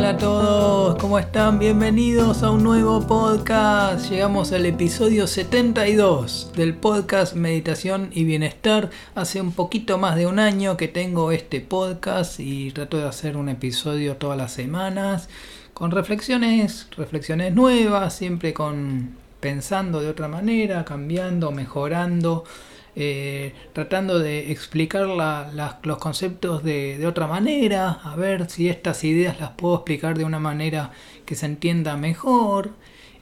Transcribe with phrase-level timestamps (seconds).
[0.00, 1.58] Hola a todos, ¿cómo están?
[1.58, 4.08] Bienvenidos a un nuevo podcast.
[4.10, 8.88] Llegamos al episodio 72 del podcast Meditación y Bienestar.
[9.14, 13.36] Hace un poquito más de un año que tengo este podcast y trato de hacer
[13.36, 15.28] un episodio todas las semanas
[15.74, 22.44] con reflexiones, reflexiones nuevas, siempre con pensando de otra manera, cambiando, mejorando
[22.96, 29.50] eh, tratando de explicar los conceptos de, otra manera, a ver si estas ideas las
[29.50, 30.90] puedo explicar de una manera
[31.24, 32.72] que se entienda mejor.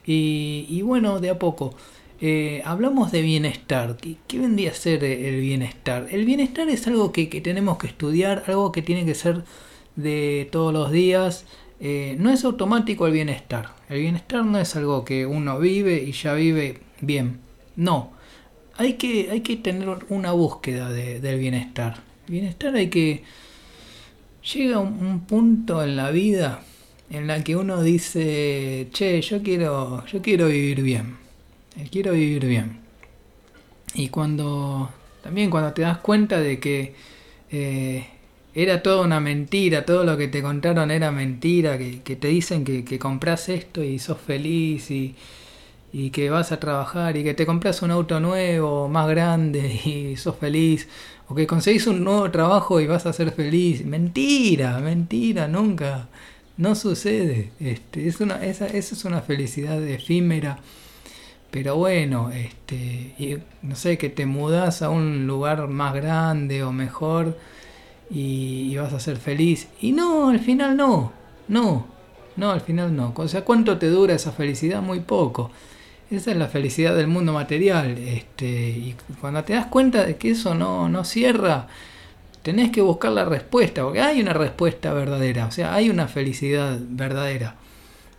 [0.05, 1.75] Y, bueno, de a poco.
[2.19, 3.95] Eh, hablamos de bienestar.
[3.97, 6.07] ¿Qué, vendría a ser el bienestar?
[6.09, 9.43] El bienestar es algo que, tenemos que estudiar, algo que tiene que ser
[9.95, 11.45] de todos los días.
[11.79, 13.75] Eh, no es automático el bienestar.
[13.87, 17.39] El bienestar no es algo que uno vive y ya vive bien.
[17.75, 18.18] No
[18.79, 22.01] hay que, hay que tener una búsqueda del bienestar.
[22.27, 23.23] Bienestar hay que...
[24.53, 26.61] Llega un, punto en la vida
[27.09, 31.17] en la que uno dice, che, yo quiero, yo quiero vivir bien.
[31.77, 32.79] Eh, quiero vivir bien.
[33.95, 34.89] Y cuando...
[35.21, 36.95] También cuando te das cuenta de que...
[37.51, 38.07] Eh,
[38.55, 42.99] era toda una mentira, todo lo que te contaron era mentira, que, te dicen que
[42.99, 45.15] compras esto y sos feliz y,
[45.91, 50.15] y que vas a trabajar y que te compras un auto nuevo, más grande y
[50.17, 50.87] sos feliz,
[51.27, 53.85] o que conseguís un nuevo trabajo y vas a ser feliz.
[53.85, 56.07] Mentira, mentira, nunca.
[56.57, 57.51] No sucede.
[57.59, 60.59] Este, es una, esa, esa es una felicidad efímera.
[61.51, 62.75] Pero bueno, este,
[63.17, 67.37] y, no sé, que te mudas a un lugar más grande o mejor
[68.09, 69.67] y, y vas a ser feliz.
[69.81, 71.11] Y no, al final no,
[71.47, 71.87] no,
[72.37, 73.13] no, al final no.
[73.15, 74.81] O sea, ¿cuánto te dura esa felicidad?
[74.81, 75.51] Muy poco.
[76.11, 77.97] Esa es la felicidad del mundo material.
[77.97, 81.67] Este, y cuando te das cuenta de que eso no, no cierra,
[82.41, 86.77] tenés que buscar la respuesta, porque hay una respuesta verdadera, o sea, hay una felicidad
[86.81, 87.55] verdadera.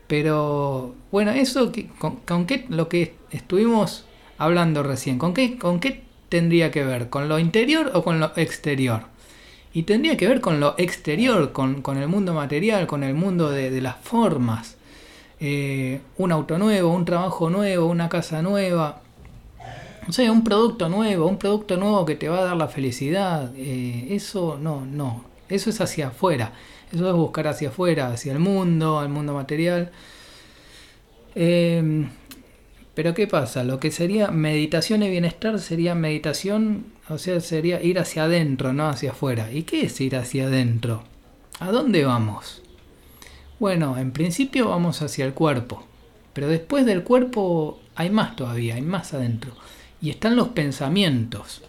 [0.06, 4.04] Pero bueno, eso con, qué lo que estuvimos
[4.38, 7.10] hablando recién, ¿con qué, con qué tendría que ver?
[7.10, 9.04] ¿Con lo interior o con lo exterior?
[9.72, 13.80] Y tendría que ver con lo exterior, con, el mundo material, con el mundo de
[13.80, 14.76] las formas.
[15.40, 19.00] Eh, un auto nuevo, un trabajo nuevo, una casa nueva,
[20.06, 23.52] o sea, un producto nuevo, un producto nuevo que te va a dar la felicidad,
[23.56, 26.52] eh, eso no, no, eso es hacia afuera,
[26.92, 29.92] eso es buscar hacia afuera, hacia el mundo, al mundo material.
[31.34, 32.10] Em,
[32.94, 33.62] pero ¿qué pasa?
[33.64, 38.88] Lo que sería meditación y bienestar sería meditación, o sea, sería ir hacia adentro, no
[38.88, 39.50] hacia afuera.
[39.52, 41.04] ¿Y qué es ir hacia adentro?
[41.60, 42.62] ¿A dónde vamos?
[43.60, 45.84] Bueno, en principio vamos hacia el cuerpo,
[46.32, 49.52] pero después del cuerpo hay más todavía, hay más adentro.
[50.00, 51.60] Y están los pensamientos.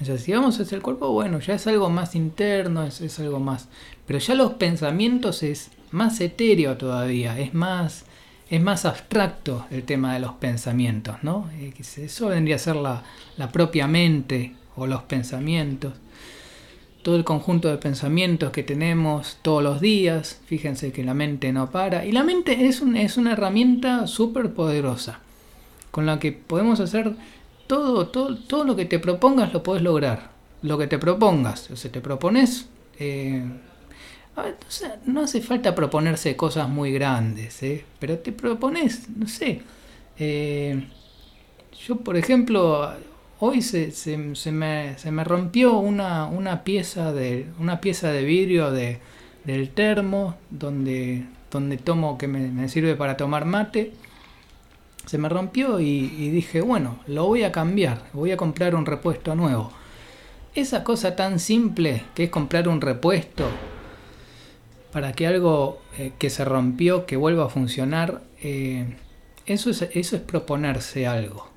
[0.00, 3.40] O sea, si vamos hacia el cuerpo, bueno, ya es algo más interno, es, algo
[3.40, 3.68] más.
[4.06, 8.04] Pero ya los pensamientos es más etéreo todavía, es más,
[8.48, 11.50] es más abstracto el tema de los pensamientos, ¿no?
[11.54, 13.02] Eh, eso vendría a ser la,
[13.36, 15.94] la propia mente o los pensamientos
[17.02, 20.40] todo el conjunto de pensamientos que tenemos todos los días.
[20.46, 22.06] Fíjense que la mente no para.
[22.06, 25.20] Y la mente es, es una herramienta súper poderosa,
[25.90, 27.12] con la que podemos hacer
[27.66, 30.30] todo, todo, todo lo que te propongas lo puedes lograr.
[30.62, 31.70] Lo que te propongas.
[31.70, 32.66] O sea, te propones...
[32.98, 33.42] Eh,
[35.04, 37.84] no hace falta proponerse cosas muy grandes, ¿eh?
[37.98, 39.60] pero te propones, no sé.
[40.18, 40.86] Eh,
[41.86, 42.94] yo, por ejemplo,
[43.44, 49.00] hoy se, se, me, se me, rompió una, pieza de, una pieza de vidrio de,
[49.42, 53.94] del termo donde, donde tomo que me, sirve para tomar mate.
[55.06, 59.34] Se me rompió y, dije, bueno, lo voy a cambiar, voy a comprar un repuesto
[59.34, 59.72] nuevo.
[60.54, 63.48] Esa cosa tan simple que es comprar un repuesto
[64.92, 68.94] para que algo eh, que se rompió, que vuelva a funcionar, eh,
[69.46, 71.51] eso, es, eso es proponerse algo.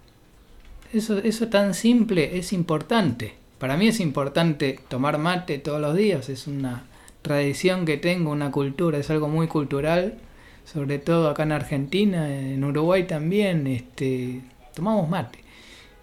[0.96, 3.34] Eso, eso tan simple es importante.
[3.60, 6.84] Para mí es importante tomar mate todos los días, es una
[7.22, 10.16] tradición que tengo, una cultura, es algo muy cultural,
[10.64, 14.42] sobre todo acá en Argentina, en Uruguay también, este,
[14.74, 15.40] tomamos mate.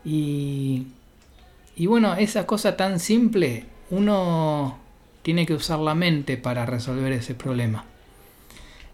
[0.05, 0.89] Y,
[1.75, 4.79] y bueno, esa cosa tan simple, uno
[5.23, 7.87] tiene que usar la mente para resolver ese problema.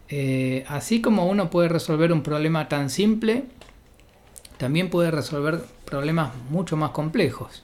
[0.07, 3.43] Eh, así como uno puede resolver un problema tan simple,
[4.57, 7.63] también puede resolver problemas mucho más complejos.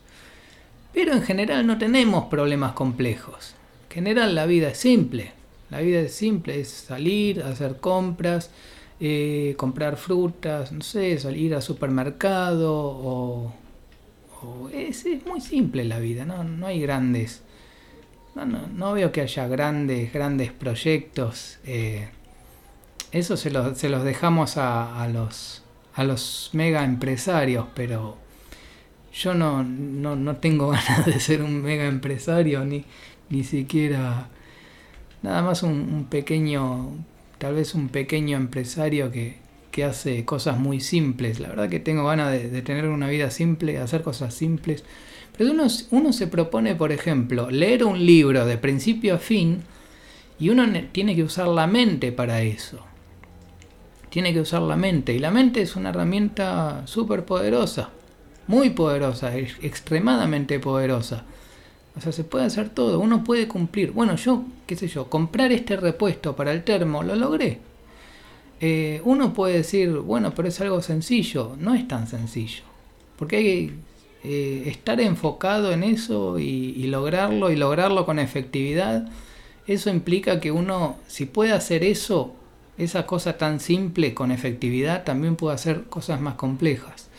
[0.94, 3.56] Pero en general no tenemos problemas complejos.
[3.90, 5.32] En general la vida es simple.
[5.70, 8.52] La vida es simple, es salir, hacer compras,
[9.00, 13.54] eh, comprar frutas, no sé, salir al supermercado o,
[14.72, 16.44] es, muy simple la vida, ¿no?
[16.44, 17.42] no hay grandes
[18.44, 21.58] no, veo que haya grandes, grandes proyectos.
[21.66, 22.10] Eh,
[23.12, 25.64] eso se, se, los dejamos a, los,
[25.96, 28.18] a los mega empresarios, pero
[29.14, 32.86] yo no, no, tengo ganas de ser un mega empresario, ni,
[33.30, 34.30] ni siquiera
[35.24, 36.92] nada más un, pequeño,
[37.38, 39.38] tal vez un pequeño empresario que,
[39.72, 41.40] que, hace cosas muy simples.
[41.40, 44.84] La verdad que tengo ganas de, de tener una vida simple, hacer cosas simples
[45.38, 49.64] pero uno, uno se propone, por ejemplo, leer un libro de principio a fin
[50.40, 52.80] y uno tiene que usar la mente para eso.
[54.16, 55.12] Tiene que usar la mente.
[55.12, 57.90] Y la mente es una herramienta súper poderosa.
[58.48, 61.26] Muy poderosa, extremadamente poderosa.
[61.98, 63.92] O sea, se puede hacer todo, uno puede cumplir.
[63.92, 67.60] Bueno, yo, qué sé yo, comprar este repuesto para el termo, lo logré.
[68.62, 71.58] Eh, uno puede decir, bueno, pero es algo sencillo.
[71.60, 72.64] No es tan sencillo.
[73.18, 73.74] Porque hay
[74.24, 79.10] eh, estar enfocado en eso y, lograrlo y lograrlo con efectividad,
[79.68, 82.34] eso implica que uno, si puede hacer eso,
[82.78, 87.10] esa cosa tan simple con efectividad, también puede hacer cosas más complejas.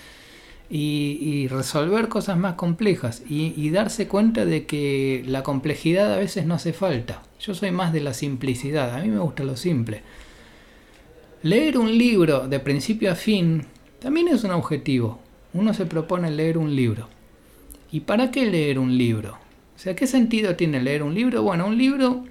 [0.69, 6.55] Y, resolver cosas más complejas y, darse cuenta de que la complejidad a veces no
[6.55, 7.23] hace falta.
[7.41, 10.03] Yo soy más de la simplicidad, a mí me gusta lo simple.
[11.43, 13.64] Leer un libro de principio a fin
[14.00, 15.20] también es un objetivo
[15.56, 17.09] uno se propone leer un libro.
[17.91, 19.38] ¿Y para qué leer un libro?
[19.75, 21.43] O sea, ¿qué sentido tiene leer un libro?
[21.43, 22.25] Bueno, un libro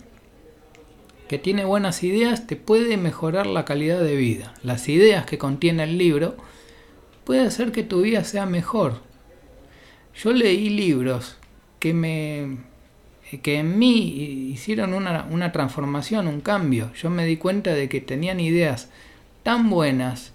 [1.27, 4.53] que tiene buenas ideas te puede mejorar la calidad de vida.
[4.63, 6.35] Las ideas que contiene el libro
[7.23, 9.01] puede hacer que tu vida sea mejor.
[10.15, 11.37] Yo leí libros
[11.79, 12.57] que me
[13.41, 16.91] que en mí hicieron una, una transformación, un cambio.
[16.93, 18.89] Yo me di cuenta de que tenían ideas
[19.43, 20.31] tan buenas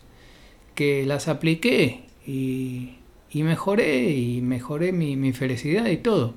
[0.75, 2.97] que las apliqué y,
[3.35, 6.35] mejoré y mejoré mi, felicidad y todo.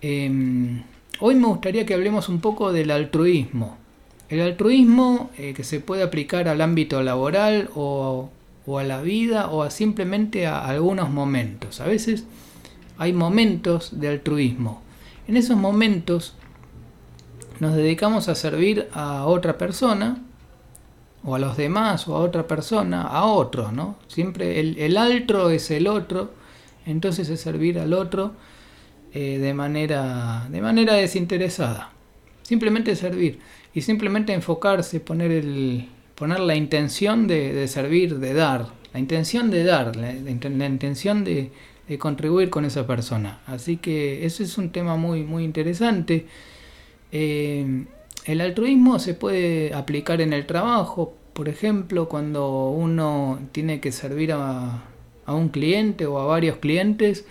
[0.00, 0.82] Em,
[1.20, 3.76] hoy me gustaría que hablemos un poco del altruismo.
[4.28, 8.30] El altruismo eh, que se puede aplicar al ámbito laboral o,
[8.78, 11.80] a la vida o a simplemente a algunos momentos.
[11.80, 12.24] A veces
[12.98, 14.80] hay momentos de altruismo.
[15.26, 16.34] En esos momentos
[17.58, 20.22] nos dedicamos a servir a otra persona
[21.24, 23.96] o a los demás o a otra persona, a otro, ¿no?
[24.06, 26.30] Siempre el, el altro es el otro,
[26.86, 28.34] entonces es servir al otro
[29.12, 31.92] eh, de, manera, de manera desinteresada.
[32.42, 33.38] Simplemente servir
[33.74, 39.64] y simplemente enfocarse, poner, el, poner la intención de, servir, de dar, la intención de
[39.64, 41.50] dar, la, intención de,
[41.98, 43.40] contribuir con esa persona.
[43.46, 46.26] Así que ese es un tema muy, muy interesante.
[47.10, 47.84] Eh,
[48.24, 54.32] el altruismo se puede aplicar en el trabajo, por ejemplo, cuando uno tiene que servir
[54.32, 54.84] a,
[55.26, 57.24] un cliente o a varios clientes,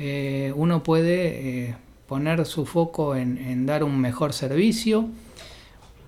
[0.00, 1.74] eh, uno puede eh,
[2.06, 5.08] poner su foco en, dar un mejor servicio,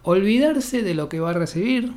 [0.05, 1.93] olvidarse de lo que va a recibir,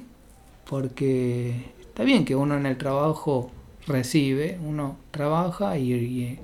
[0.68, 3.51] porque está bien que uno en el trabajo
[3.86, 6.40] recibe, uno trabaja y,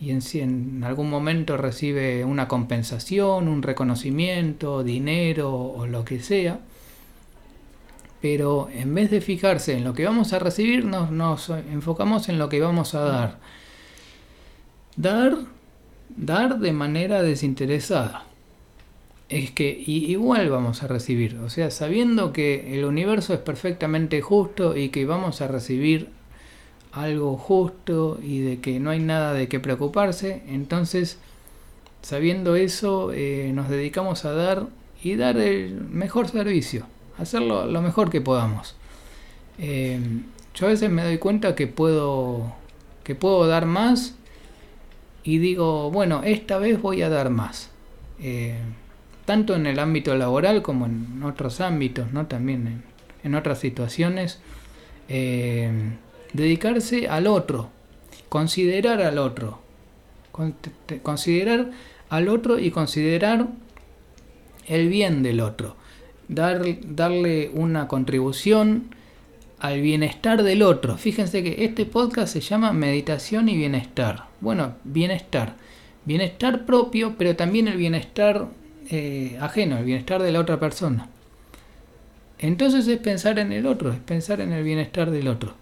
[0.00, 6.58] y en, en algún momento recibe una compensación, un reconocimiento, dinero o lo que sea.
[8.20, 12.48] Pero en vez de fijarse en lo que vamos a recibir, nos enfocamos en lo
[12.48, 13.38] que vamos a dar.
[14.98, 15.36] Dar,
[16.16, 18.24] dar de manera desinteresada.
[19.28, 24.76] Es que igual vamos a recibir, o sea, sabiendo que el universo es perfectamente justo
[24.76, 26.08] y que vamos a recibir
[26.90, 31.18] algo justo y de que no hay nada de qué preocuparse, entonces
[32.02, 34.66] sabiendo eso eh, nos dedicamos a dar
[35.00, 36.86] y dar el mejor servicio,
[37.18, 38.74] hacerlo lo mejor que podamos.
[39.58, 40.00] Eh,
[40.54, 42.52] yo a veces me doy cuenta que puedo,
[43.04, 44.17] que puedo dar más
[45.24, 47.70] y digo, bueno, esta vez voy a dar más.
[48.20, 48.58] Eh,
[49.24, 52.26] tanto en el ámbito laboral como en otros ámbitos, ¿no?
[52.26, 52.82] también en,
[53.24, 54.40] en otras situaciones
[56.32, 57.70] dedicarse al otro,
[58.28, 59.60] considerar al otro,
[61.02, 61.70] considerar
[62.08, 63.48] al otro y considerar
[64.66, 65.76] el bien del otro,
[66.28, 68.94] Dar, darle una contribución
[69.60, 70.98] al bienestar del otro.
[70.98, 74.27] Fíjense que este podcast se llama Meditación y Bienestar.
[74.40, 75.56] Bueno, bienestar.
[76.04, 78.48] Bienestar propio, pero también el bienestar
[78.90, 81.08] eh, ajeno, el bienestar de la otra persona.
[82.38, 85.54] Entonces es pensar en el otro, es pensar en el bienestar del otro.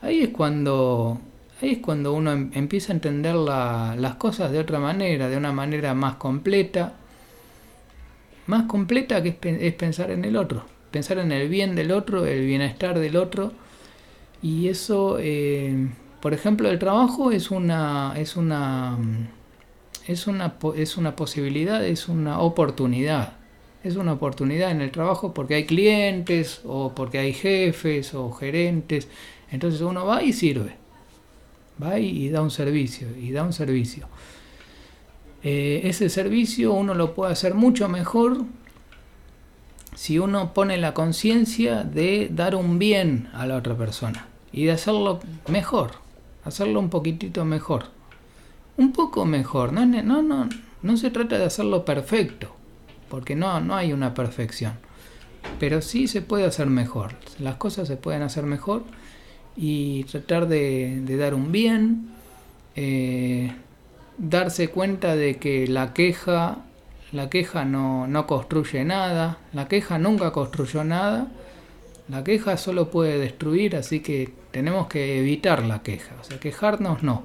[0.00, 1.20] Ahí es cuando,
[1.60, 5.52] ahí es cuando uno em, empieza a entender las cosas de otra manera, de una
[5.52, 6.94] manera más completa.
[8.46, 12.46] Más completa que es, pensar en el otro, pensar en el bien del otro, el
[12.46, 13.52] bienestar del otro.
[14.42, 15.88] Y eso, eh,
[16.20, 18.98] por ejemplo, el trabajo es una, es una,
[20.06, 23.34] es una, es una posibilidad, es una oportunidad.
[23.82, 29.08] Es una oportunidad en el trabajo porque hay clientes o porque hay jefes o gerentes.
[29.50, 30.76] Entonces uno va y sirve.
[31.82, 34.06] Va y da un servicio y da un servicio.
[35.42, 38.44] Eh, ese servicio uno lo puede hacer mucho mejor
[39.94, 44.72] si uno pone la conciencia de dar un bien a la otra persona y de
[44.72, 45.92] hacerlo mejor,
[46.44, 47.84] hacerlo un poquitito mejor.
[48.76, 50.48] Un poco mejor, no, no, no,
[50.82, 52.54] no se trata de hacerlo perfecto,
[53.08, 54.74] porque no, no hay una perfección,
[55.58, 58.84] pero sí se puede hacer mejor, las cosas se pueden hacer mejor
[59.56, 62.08] y tratar de, dar un bien,
[62.76, 63.52] eh,
[64.16, 66.64] darse cuenta de que la queja,
[67.12, 71.28] la queja no, no construye nada, la queja nunca construyó nada,
[72.08, 77.02] la queja solo puede destruir, así que tenemos que evitar la queja, o sea, quejarnos
[77.02, 77.24] no.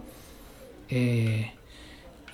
[0.90, 1.52] Eh,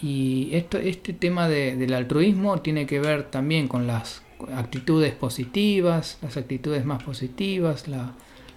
[0.02, 4.24] y esto, este tema del altruismo tiene que ver también con las
[4.56, 8.14] actitudes positivas, las actitudes más positivas, la,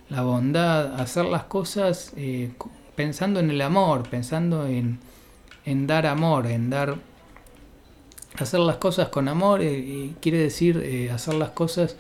[0.09, 2.50] la bondad, hacer las cosas eh,
[2.97, 4.99] pensando en el amor, pensando en,
[5.67, 6.97] en dar amor, en dar
[8.38, 11.97] hacer las cosas con amor eh, quiere decir hacer las cosas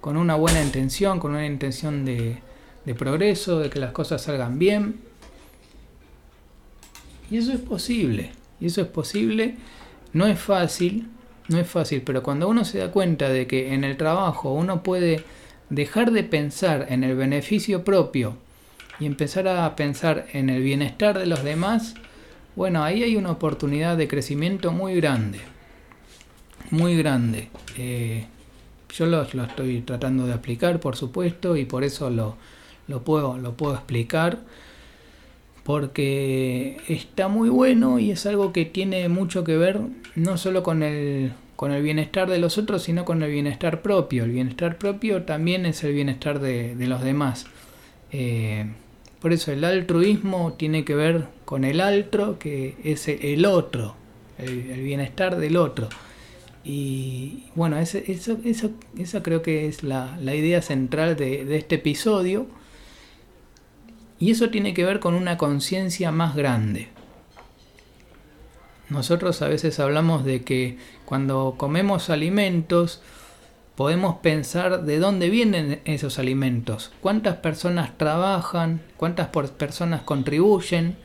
[0.00, 2.38] con una buena intención, con una intención de,
[2.84, 5.00] de, progreso, de que las cosas salgan bien.
[7.30, 9.56] Y eso es posible, y eso es posible,
[10.12, 11.08] no es fácil,
[11.48, 14.82] no es fácil, pero cuando uno se da cuenta de que en el trabajo uno
[14.82, 15.24] puede
[15.70, 18.36] dejar de pensar en el beneficio propio
[19.00, 21.94] y empezar a pensar en el bienestar de los demás,
[22.56, 25.40] bueno, ahí hay una oportunidad de crecimiento muy grande.
[26.70, 27.50] Muy grande.
[27.76, 28.26] Eh,
[28.96, 32.36] yo lo, estoy tratando de aplicar, por supuesto, y por eso lo,
[32.88, 34.38] lo, puedo, lo puedo explicar.
[35.62, 39.80] Porque está muy bueno y es algo que tiene mucho que ver
[40.14, 44.24] no solo con el, con el bienestar de los otros, sino con el bienestar propio.
[44.24, 47.46] El bienestar propio también es el bienestar de, los demás.
[48.12, 48.66] Eh,
[49.20, 53.94] por eso el altruismo tiene que ver con el altro, que es el otro,
[54.38, 55.88] el, bienestar del otro.
[56.64, 62.46] Y bueno, eso, eso, eso, creo que es la, idea central de, de, este episodio.
[64.18, 66.88] Y eso tiene que ver con una conciencia más grande.
[68.88, 73.02] Nosotros a veces hablamos de que cuando comemos alimentos,
[73.76, 80.96] podemos pensar de dónde vienen esos alimentos, cuántas personas trabajan, cuántas personas contribuyen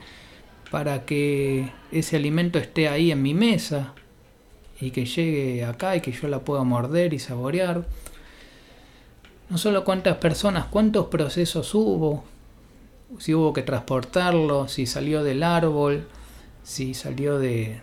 [0.69, 3.93] para que ese alimento esté ahí en mi mesa
[4.79, 7.85] y que llegue acá y que yo la pueda morder y saborear.
[9.49, 12.23] No solo cuántas personas, cuántos procesos hubo,
[13.17, 16.07] si hubo que transportarlo, si salió del árbol,
[16.63, 17.81] si salió de...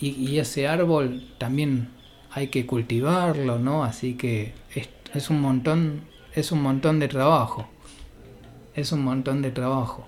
[0.00, 1.88] Y, ese árbol también
[2.30, 3.84] hay que cultivarlo, ¿no?
[3.84, 4.52] Así que
[5.14, 6.02] es, un montón,
[6.34, 7.68] es un montón de trabajo.
[8.74, 10.06] Es un montón de trabajo.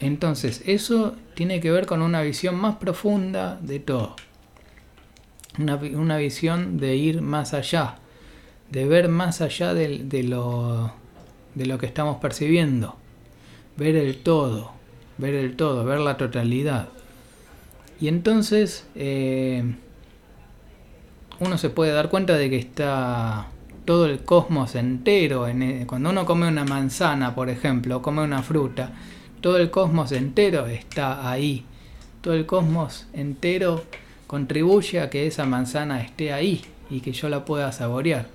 [0.00, 4.16] Entonces, eso tiene que ver con una visión más profunda de todo.
[5.58, 7.96] Una, una visión de ir más allá,
[8.70, 10.92] de ver más allá de, lo,
[11.54, 12.96] de lo que estamos percibiendo.
[13.76, 14.72] Ver el todo,
[15.18, 16.88] ver el todo, ver la totalidad.
[18.00, 19.62] Y entonces, eh,
[21.40, 23.48] uno se puede dar cuenta de que está
[23.84, 25.48] todo el cosmos entero.
[25.48, 28.92] En e, cuando uno come una manzana, por ejemplo, o come una fruta,
[29.40, 31.64] todo el cosmos entero está ahí.
[32.20, 33.84] Todo el cosmos entero
[34.26, 38.28] contribuye a que esa manzana esté ahí y que yo la pueda saborear.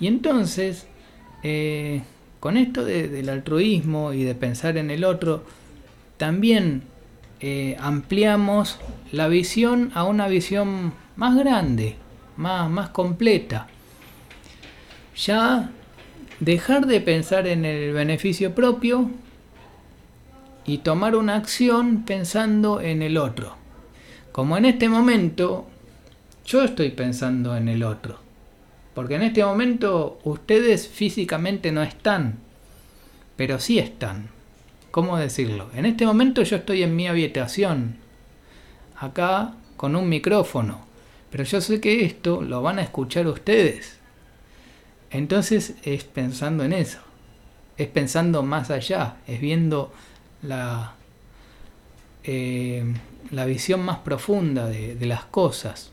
[0.00, 0.86] Y entonces,
[1.42, 2.02] eh,
[2.42, 5.44] con esto del altruismo y de pensar en el otro,
[6.16, 6.82] también
[7.38, 8.80] eh, ampliamos
[9.12, 11.94] la visión a una visión más grande,
[12.36, 13.68] más, más completa.
[15.14, 15.70] Ya
[16.40, 19.08] dejar de pensar en el beneficio propio
[20.66, 23.54] y tomar una acción pensando en el otro.
[24.32, 25.68] Como en este momento
[26.44, 28.21] yo estoy pensando en el otro.
[28.94, 32.38] Porque en este momento ustedes físicamente no están,
[33.36, 34.28] pero sí están.
[34.90, 35.70] ¿Cómo decirlo?
[35.74, 37.96] En este momento yo estoy en mi habitación,
[38.98, 40.92] acá con un micrófono
[41.32, 43.96] pero yo sé que esto lo van a escuchar ustedes.
[45.10, 46.98] Entonces es pensando en eso.
[47.78, 49.16] Es pensando más allá.
[49.26, 49.94] Es viendo
[50.42, 50.92] la,
[52.22, 52.84] eh,
[53.30, 55.91] la visión más profunda de, de las cosas.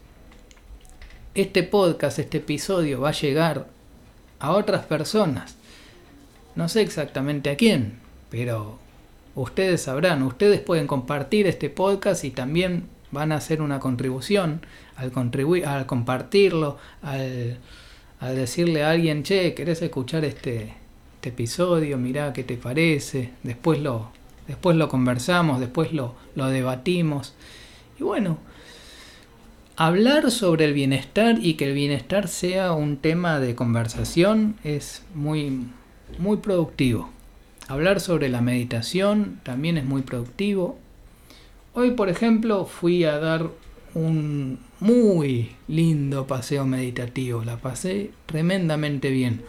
[1.35, 3.67] Este podcast, este episodio va a llegar
[4.39, 5.57] a otras personas.
[6.55, 7.99] No sé exactamente a quién,
[8.31, 8.79] pero
[9.35, 15.11] ustedes sabrán, ustedes pueden compartir este podcast y también van a hacer una contribución al
[15.11, 17.59] contribuir, al compartirlo, al,
[18.35, 20.73] decirle a alguien, che, ¿querés escuchar este,
[21.15, 21.99] este episodio?
[21.99, 23.33] Mirá qué te parece.
[23.43, 24.09] Después lo,
[24.47, 27.35] después lo conversamos, después lo, lo debatimos.
[27.99, 28.39] Y bueno,
[29.79, 35.67] hablar sobre el bienestar y que el bienestar sea un tema de conversación es muy,
[36.17, 37.09] muy productivo.
[37.69, 40.77] Hablar sobre la meditación también es muy productivo.
[41.73, 43.47] Hoy, por ejemplo, fui a dar
[43.93, 47.45] un muy lindo paseo meditativo.
[47.45, 49.43] La pasé tremendamente bien.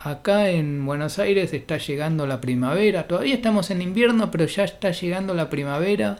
[0.00, 3.08] Acá en Buenos Aires está llegando la primavera.
[3.08, 6.18] Todavía estamos en invierno, pero ya está llegando la primavera.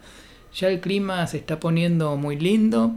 [0.54, 2.94] Ya el clima se está poniendo muy lindo.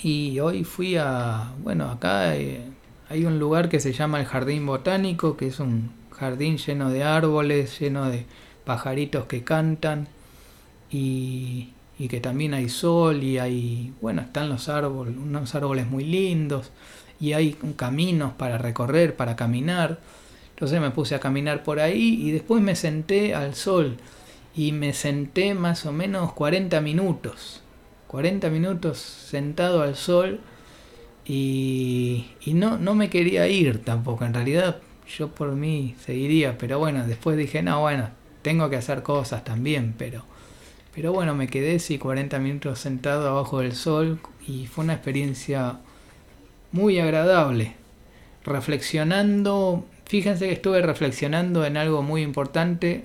[0.00, 2.62] Y hoy fui a, bueno, acá eh,
[3.08, 7.02] hay un lugar que se llama el Jardín Botánico, que es un jardín lleno de
[7.02, 8.24] árboles, lleno de
[8.64, 10.06] pajaritos que cantan
[10.90, 16.04] y, y que también hay sol y hay, bueno, están los árboles, unos árboles muy
[16.04, 16.70] lindos
[17.18, 19.98] y hay caminos para recorrer, para caminar.
[20.50, 23.96] Entonces me puse a caminar por ahí y después me senté al sol
[24.54, 27.62] y me senté más o menos 40 minutos
[28.08, 30.40] 40 minutos sentado al sol
[31.24, 34.24] y, no, no me quería ir tampoco.
[34.24, 38.10] En realidad yo por mí seguiría, pero bueno, después dije, no, bueno,
[38.42, 40.24] tengo que hacer cosas también, pero,
[40.94, 45.78] pero bueno, me quedé sí 40 minutos sentado abajo del sol y fue una experiencia
[46.72, 47.74] muy agradable.
[48.44, 53.04] Reflexionando, fíjense que estuve reflexionando en algo muy importante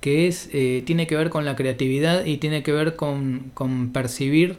[0.00, 3.92] que es, eh, tiene que ver con la creatividad y tiene que ver con, con
[3.92, 4.58] percibir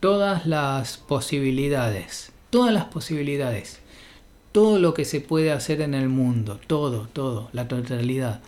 [0.00, 3.80] todas las posibilidades, todas las posibilidades,
[4.52, 8.40] todo lo que se puede hacer en el mundo, todo, todo, la totalidad,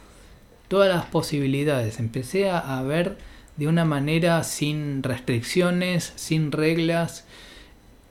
[0.69, 1.99] todas las posibilidades.
[1.99, 3.17] Empecé a ver
[3.57, 7.25] de una manera sin restricciones, sin reglas,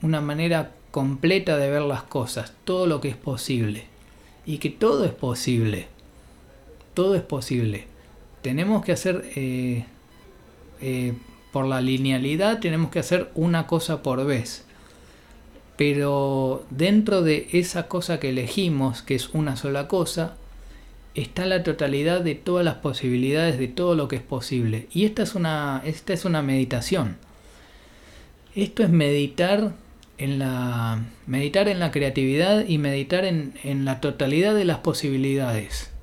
[0.02, 3.84] una manera completa de ver las cosas, todo lo que es posible.
[4.46, 5.88] Y que todo es posible
[6.94, 7.86] todo es posible.
[8.44, 9.86] Tenemos que hacer, eh,
[10.82, 11.14] eh,
[11.50, 14.66] por la linealidad, tenemos que hacer una cosa por vez.
[15.78, 20.36] Pero dentro de esa cosa que elegimos, que es una sola cosa,
[21.14, 24.88] está la totalidad de todas las posibilidades de todo lo que es posible.
[24.92, 27.16] Y esta es una, esta es una meditación.
[28.54, 29.72] Esto es meditar
[30.18, 35.94] en la, meditar en la creatividad y meditar en, en la totalidad de las posibilidades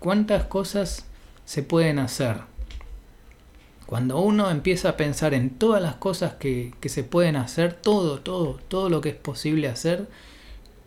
[0.00, 1.04] cuántas cosas
[1.50, 2.36] se pueden hacer.
[3.84, 8.60] Cuando uno empieza a pensar en todas las cosas que, se pueden hacer, todo, todo,
[8.68, 10.06] todo lo que es posible hacer,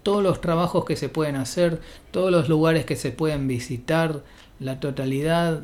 [0.04, 4.24] todos los trabajos que se pueden hacer, todos los lugares que se pueden visitar,
[4.58, 5.64] la totalidad,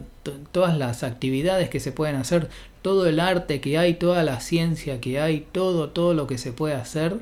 [0.52, 2.50] todas las actividades que se pueden hacer,
[2.82, 6.52] todo el arte que hay, toda la ciencia que hay, todo, todo lo que se
[6.52, 7.16] puede hacer,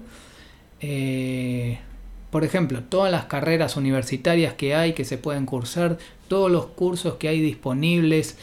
[0.79, 1.77] eh,
[2.31, 7.15] por ejemplo, todas las carreras universitarias que hay, que se pueden cursar, todos los cursos
[7.15, 8.37] que hay disponibles,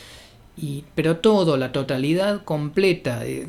[0.56, 3.48] y, pero todo, la totalidad completa, eh,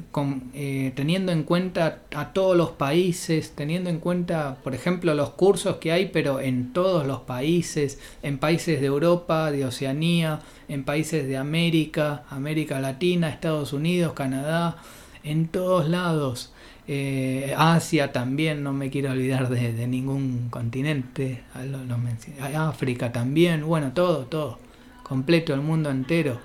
[0.54, 5.76] eh, teniendo en cuenta a todos los países, teniendo en cuenta, por ejemplo, los cursos
[5.78, 11.28] que hay, pero en todos los países, en países de Europa, de Oceanía, en países
[11.28, 14.78] de América, América Latina, Estados Unidos, Canadá,
[15.24, 16.54] en todos lados.
[16.88, 21.44] Eh, Asia también, no me quiero olvidar de, ningún continente,
[22.56, 24.60] África también, bueno, todo, todo,
[25.02, 26.40] completo, el mundo entero,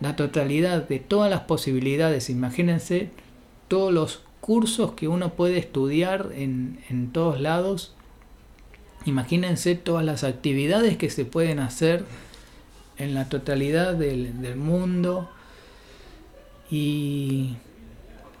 [0.00, 3.10] la totalidad de todas las posibilidades, imagínense
[3.68, 7.94] todos los cursos que uno puede estudiar en, todos lados,
[9.06, 12.04] imagínense todas las actividades que se pueden hacer
[12.98, 15.30] en la totalidad del, del mundo.
[16.70, 17.56] Y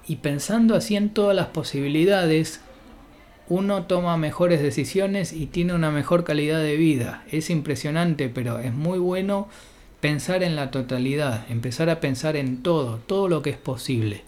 [0.06, 2.60] y pensando así en todas las posibilidades,
[3.48, 7.24] uno toma mejores decisiones y tiene una mejor calidad de vida.
[7.30, 9.48] Es impresionante, pero es muy bueno
[10.00, 14.22] pensar en la totalidad, empezar a pensar en todo, todo lo que es posible.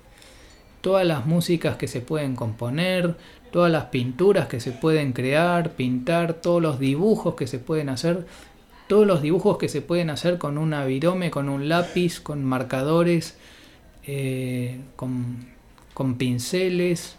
[0.80, 3.16] Todas las músicas que se pueden componer,
[3.50, 8.26] todas las pinturas que se pueden crear, pintar, todos los dibujos que se pueden hacer,
[8.88, 13.38] todos los dibujos que se pueden hacer con un virome, con un lápiz, con marcadores,
[14.06, 15.53] eh, con
[15.94, 17.16] con pinceles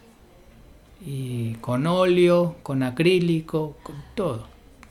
[1.06, 4.48] y con óleo, con acrílico, con todo.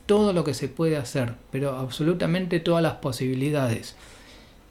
[0.07, 3.94] Todo lo que se puede hacer, pero absolutamente todas las posibilidades.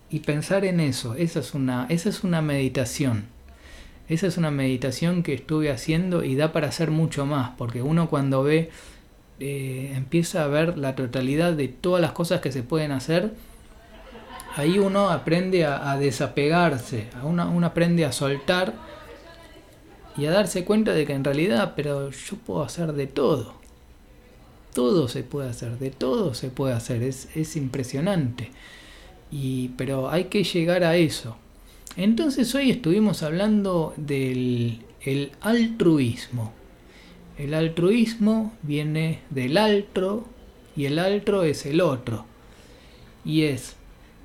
[0.10, 3.26] Y pensar en eso, esa es una, esa es una meditación.
[4.10, 8.10] Esa es una meditación que estuve haciendo y da para hacer mucho más, porque uno
[8.10, 8.70] cuando ve,
[9.40, 13.34] eh, empieza a ver la totalidad de todas las cosas que se pueden hacer,
[14.56, 18.74] ahí uno aprende a, desapegarse, uno, uno aprende a soltar
[20.18, 23.54] y a darse cuenta de que en realidad, pero yo puedo hacer de todo.
[24.74, 28.52] Todo se puede hacer, de todo se puede hacer, es, es impresionante.
[29.32, 31.38] Y, pero hay que llegar a eso.
[31.96, 36.54] Entonces hoy estuvimos hablando del el altruismo.
[37.38, 40.26] El altruismo viene del altro
[40.76, 42.26] y el altro es el otro.
[43.26, 43.76] Y es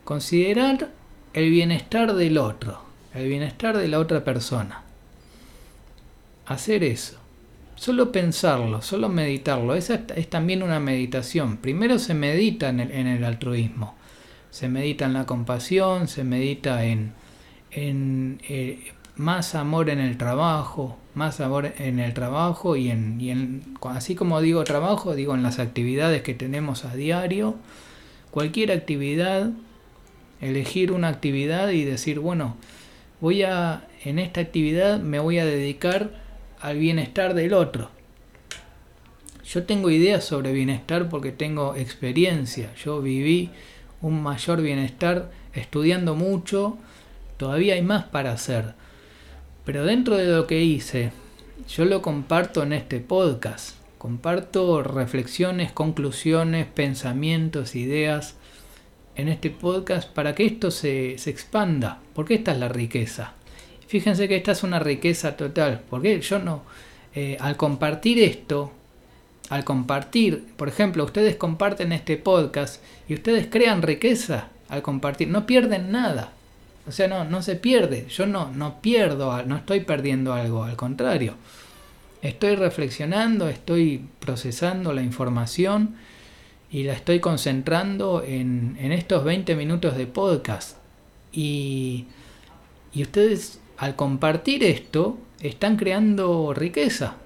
[0.04, 0.90] considerar
[1.32, 2.80] el bienestar del otro,
[3.14, 4.84] el bienestar de la otra persona.
[6.48, 7.18] Hacer eso.
[7.76, 9.74] Solo pensarlo, solo meditarlo.
[9.74, 11.58] Esa es también una meditación.
[11.58, 13.94] Primero se medita en el, altruismo.
[14.50, 17.12] Se medita en la compasión, se medita en,
[17.70, 23.30] en eh, más amor en el trabajo, más amor en el trabajo y en, y
[23.30, 27.56] en, así como digo trabajo, digo en las actividades que tenemos a diario,
[28.30, 29.50] cualquier actividad,
[30.40, 32.56] elegir una actividad y decir, bueno,
[33.20, 36.26] voy a, en esta actividad me voy a dedicar
[36.60, 37.90] al bienestar del otro.
[39.44, 43.50] Yo tengo ideas sobre bienestar porque tengo experiencia, yo viví
[44.00, 46.76] un mayor bienestar estudiando mucho,
[47.36, 48.74] todavía hay más para hacer
[49.68, 51.12] pero dentro de lo que hice,
[51.68, 53.76] yo lo comparto en este podcast.
[53.98, 58.36] Comparto reflexiones, conclusiones, pensamientos, ideas
[59.14, 62.00] en este podcast para que esto se, expanda.
[62.14, 63.34] Porque esta es la riqueza.
[63.88, 65.82] Fíjense que esta es una riqueza total.
[65.90, 66.62] Porque yo no,
[67.14, 68.72] eh, al compartir esto,
[69.48, 75.46] al compartir, por ejemplo, ustedes comparten este podcast y ustedes crean riqueza al compartir, no
[75.46, 76.32] pierden nada.
[76.86, 78.06] O sea, no, se pierde.
[78.08, 81.34] Yo no, no pierdo, no estoy perdiendo algo, al contrario.
[82.22, 85.96] Estoy reflexionando, estoy procesando la información
[86.70, 90.76] y la estoy concentrando en, en estos 20 minutos de podcast.
[91.32, 92.06] Y,
[92.94, 97.16] y ustedes, al compartir esto, están creando riqueza.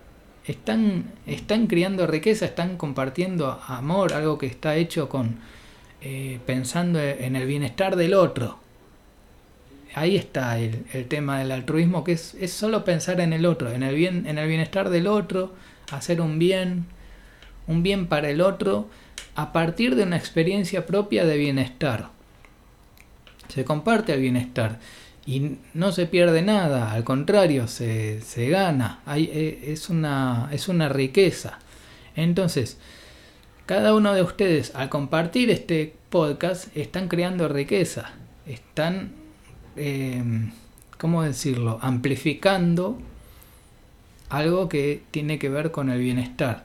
[0.47, 5.39] Están, están creando riqueza, están compartiendo amor, algo que está hecho con
[6.01, 8.63] eh, pensando en el bienestar del otro
[9.95, 13.83] ahí está el, tema del altruismo, que es, es, solo pensar en el otro, en
[13.83, 15.53] el, bien, en el bienestar del otro,
[15.91, 16.87] hacer un bien,
[17.67, 18.89] un bien para el otro,
[19.35, 22.11] a partir de una experiencia propia de bienestar.
[23.49, 24.79] Se comparte el bienestar
[25.27, 30.69] y no se pierde nada, al contrario, se, se gana, Hay, eh, es, una, es
[30.69, 31.59] una riqueza.
[32.17, 32.79] Entonces,
[33.67, 38.13] cada uno de ustedes al compartir este podcast están creando riqueza,
[38.47, 39.13] están
[39.77, 40.23] eh,
[41.03, 42.97] ¿cómo decirlo?, amplificando
[44.29, 46.65] algo que tiene que ver con el bienestar.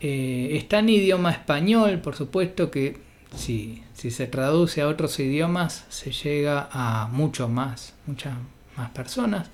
[0.00, 2.98] Eh, está en idioma español, por supuesto que
[3.36, 8.34] si, si se traduce a otros idiomas se llega a mucho más, muchas
[8.76, 9.48] más personas,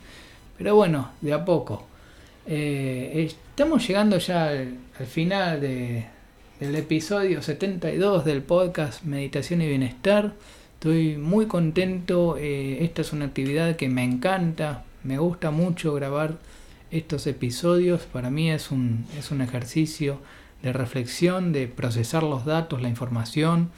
[0.58, 1.86] pero bueno, de a poco.
[2.46, 6.06] Eh, estamos llegando ya al, final de,
[6.58, 10.34] del episodio 72 del podcast Meditación y Bienestar.
[10.74, 16.38] Estoy muy contento, eh, esta es una actividad que me encanta, me gusta mucho grabar
[16.90, 20.18] estos episodios, para mí es un, es un ejercicio
[20.62, 23.70] de reflexión, de procesar los datos, la información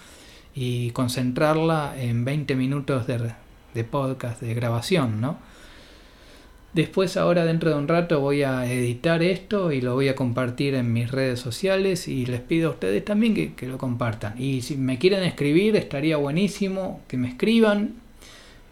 [0.54, 3.32] y concentrarla en 20 minutos de,
[3.74, 5.38] de podcast, de grabación, ¿no?
[6.72, 10.74] Después ahora dentro de un rato voy a editar esto y lo voy a compartir
[10.74, 14.40] en mis redes sociales y les pido a ustedes también que, lo compartan.
[14.40, 17.96] Y si me quieren escribir estaría buenísimo que me escriban,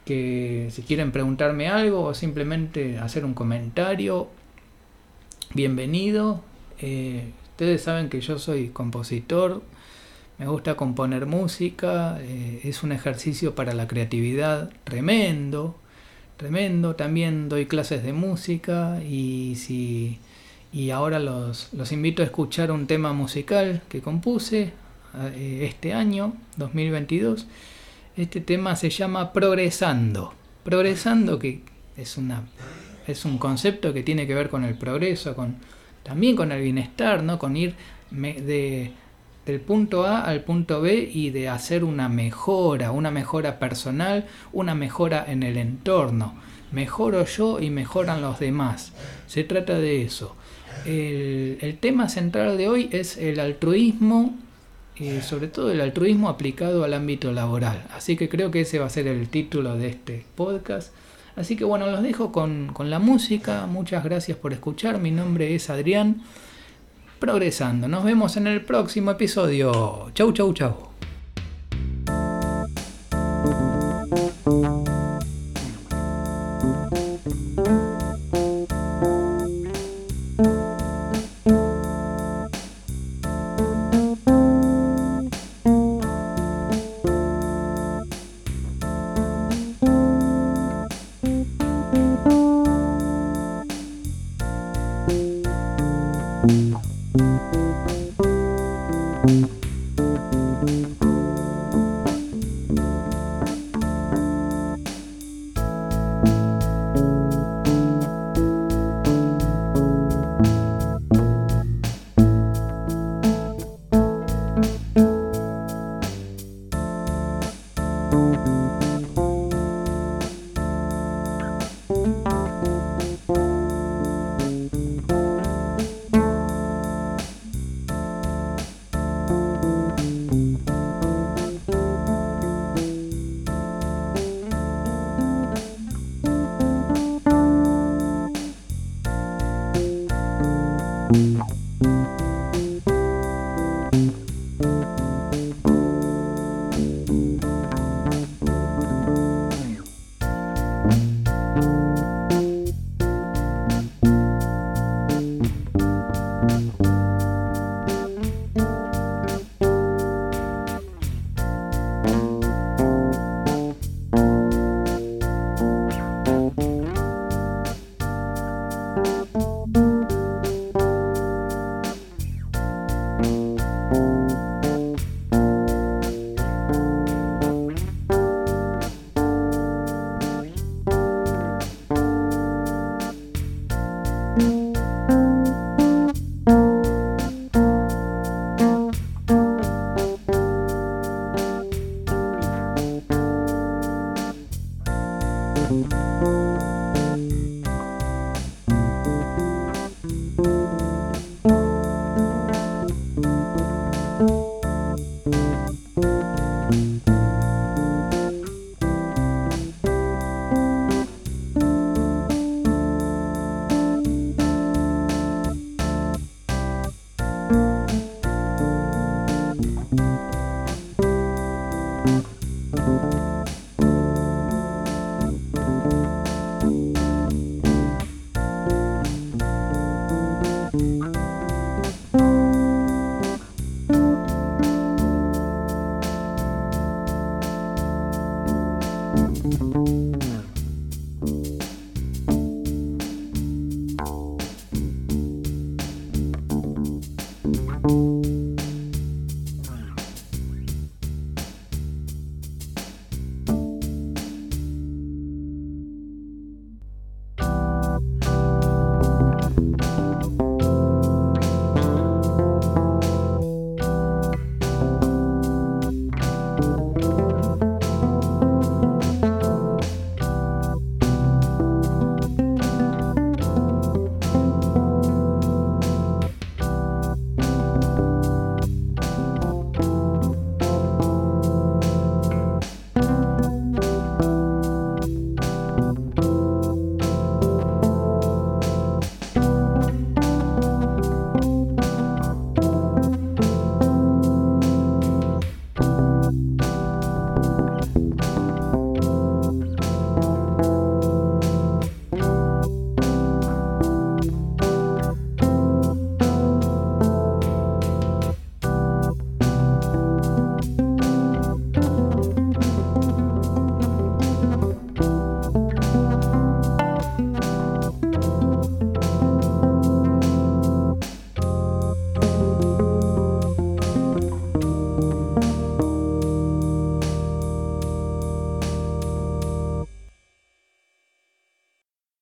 [0.07, 4.31] que si quieren preguntarme algo o simplemente hacer un comentario,
[5.53, 6.43] bienvenido.
[6.81, 9.63] Eh, ustedes saben que yo soy compositor,
[10.39, 15.77] me gusta componer música, eh, es un ejercicio para la creatividad tremendo
[16.41, 16.97] tremendo.
[16.97, 20.19] También doy clases de música y si
[20.73, 24.73] y ahora los, los invito a escuchar un tema musical que compuse
[25.35, 27.47] eh, este año 2022.
[28.17, 30.33] Este tema se llama Progresando.
[30.65, 31.61] Progresando que
[31.99, 32.45] es una
[33.07, 35.57] es un concepto que tiene que ver con el progreso, con
[36.03, 37.39] también con el bienestar, ¿no?
[37.39, 37.75] Con ir
[38.11, 38.93] de
[39.47, 44.75] del punto A al punto B y de hacer una mejora, una mejora personal, una
[44.75, 46.35] mejora en el entorno.
[46.73, 48.93] Mejoro yo y mejoran los demás.
[49.27, 50.37] Se trata de eso.
[50.85, 54.39] El, tema central de hoy es el altruismo,
[54.97, 57.85] eh, sobre todo el altruismo aplicado al ámbito laboral.
[57.95, 60.93] Así que creo que ese va a ser el título de este podcast.
[61.37, 63.67] Así que bueno, los dejo con, con la música.
[63.67, 64.99] Muchas gracias por escuchar.
[64.99, 66.23] Mi nombre es Adrián
[67.19, 67.87] progresando.
[67.87, 70.11] Nos vemos en el próximo episodio.
[70.15, 70.90] Chau, chau, chau.